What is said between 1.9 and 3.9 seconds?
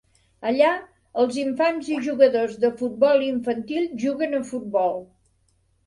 i jugadors de futbol infantil